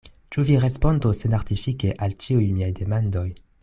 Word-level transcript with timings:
Ĉu 0.35 0.45
vi 0.47 0.55
respondos 0.63 1.21
senartifike 1.25 1.93
al 2.07 2.19
ĉiuj 2.25 2.51
miaj 2.59 2.75
demandoj? 2.83 3.29